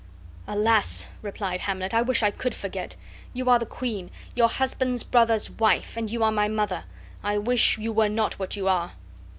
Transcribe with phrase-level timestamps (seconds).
[0.47, 2.95] "Alas!" replied Hamlet, "I wish I could forget.
[3.33, 6.85] You are the queen, your husband's brother's wife; and you are my mother.
[7.21, 8.93] I wish you were not what you are."